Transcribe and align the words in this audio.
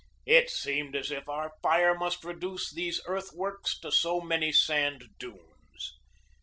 It 0.25 0.49
seemed 0.49 0.95
as 0.95 1.11
if 1.11 1.29
our 1.29 1.51
fire 1.61 1.93
must 1.95 2.23
reduce 2.23 2.73
these 2.73 2.99
earthworks 3.05 3.79
to 3.81 3.91
so 3.91 4.19
many 4.19 4.51
sand 4.51 5.03
dunes. 5.19 5.93